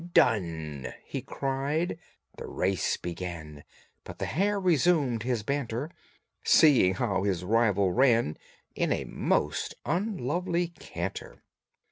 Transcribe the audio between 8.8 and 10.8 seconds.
a most unlovely